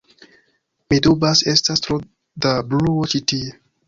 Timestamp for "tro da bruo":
1.87-3.05